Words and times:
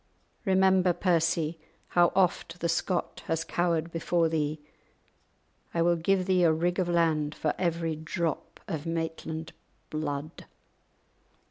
Remember, 0.45 0.93
Percy, 0.93 1.59
how 1.89 2.11
oft 2.15 2.59
the 2.59 2.67
Scot 2.67 3.21
has 3.27 3.43
cowered 3.43 3.91
before 3.91 4.29
thee; 4.29 4.59
I 5.75 5.83
will 5.83 5.95
give 5.95 6.25
thee 6.25 6.41
a 6.43 6.51
rig 6.51 6.79
of 6.79 6.89
land 6.89 7.35
for 7.35 7.53
every 7.59 7.95
drop 7.95 8.59
of 8.67 8.87
Maitland 8.87 9.53
blood." 9.91 10.45